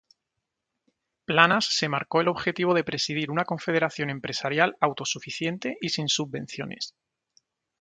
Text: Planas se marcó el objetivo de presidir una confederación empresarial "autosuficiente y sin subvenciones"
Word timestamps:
Planas 1.25 1.67
se 1.77 1.87
marcó 1.87 2.21
el 2.21 2.27
objetivo 2.27 2.73
de 2.73 2.83
presidir 2.83 3.29
una 3.29 3.45
confederación 3.45 4.09
empresarial 4.09 4.75
"autosuficiente 4.81 5.77
y 5.79 5.89
sin 5.89 6.09
subvenciones" 6.09 6.95